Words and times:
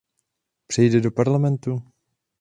Přijde 0.67 1.01
do 1.01 1.11
Parlamentu? 1.11 1.75